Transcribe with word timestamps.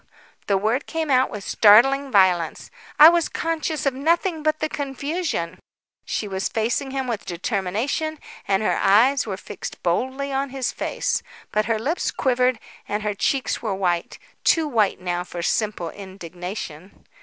The 0.47 0.57
word 0.57 0.87
came 0.87 1.11
out 1.11 1.29
with 1.29 1.43
startling 1.43 2.09
violence. 2.11 2.71
"I 2.97 3.07
was 3.09 3.29
conscious 3.29 3.85
of 3.85 3.93
nothing 3.93 4.41
but 4.41 4.57
the 4.57 4.67
confusion." 4.67 5.59
She 6.05 6.27
was 6.27 6.49
facing 6.49 6.89
him 6.89 7.05
with 7.05 7.23
determination 7.27 8.17
and 8.47 8.63
her 8.63 8.77
eyes 8.81 9.27
were 9.27 9.37
fixed 9.37 9.83
boldly 9.83 10.31
on 10.33 10.49
his 10.49 10.71
face. 10.71 11.21
But 11.51 11.65
her 11.65 11.77
lips 11.77 12.09
quivered, 12.09 12.57
and 12.89 13.03
her 13.03 13.13
cheeks 13.13 13.61
were 13.61 13.75
white, 13.75 14.17
too 14.43 14.67
white 14.67 14.99
now 14.99 15.23
for 15.23 15.43
simple 15.43 15.91
indignation. 15.91 17.05